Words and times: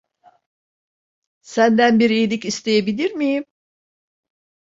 Senden 1.41 1.99
bir 1.99 2.09
iyilik 2.09 2.45
isteyebilir 2.45 3.11
miyim? 3.11 3.45